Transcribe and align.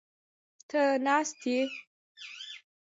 ته 0.69 0.81
ناست 1.05 1.41
یې؟ 1.51 1.61